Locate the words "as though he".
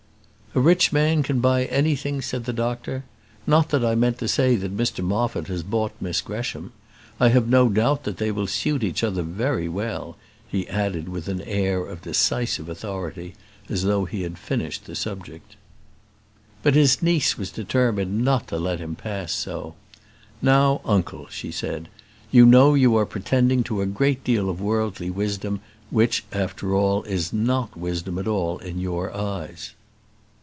13.69-14.23